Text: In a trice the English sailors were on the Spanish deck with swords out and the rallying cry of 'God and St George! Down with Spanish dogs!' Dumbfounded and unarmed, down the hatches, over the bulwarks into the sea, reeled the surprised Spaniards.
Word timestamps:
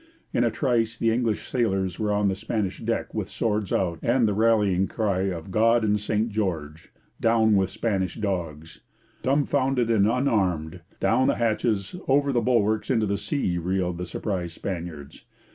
In 0.33 0.43
a 0.43 0.49
trice 0.49 0.97
the 0.97 1.11
English 1.11 1.47
sailors 1.47 1.99
were 1.99 2.11
on 2.11 2.27
the 2.27 2.33
Spanish 2.33 2.79
deck 2.79 3.13
with 3.13 3.29
swords 3.29 3.71
out 3.71 3.99
and 4.01 4.27
the 4.27 4.33
rallying 4.33 4.87
cry 4.87 5.29
of 5.29 5.51
'God 5.51 5.83
and 5.83 5.99
St 5.99 6.29
George! 6.31 6.91
Down 7.19 7.55
with 7.55 7.69
Spanish 7.69 8.15
dogs!' 8.15 8.79
Dumbfounded 9.21 9.91
and 9.91 10.07
unarmed, 10.07 10.79
down 10.99 11.27
the 11.27 11.35
hatches, 11.35 11.95
over 12.07 12.33
the 12.33 12.41
bulwarks 12.41 12.89
into 12.89 13.05
the 13.05 13.15
sea, 13.15 13.59
reeled 13.59 13.99
the 13.99 14.05
surprised 14.07 14.55
Spaniards. 14.55 15.23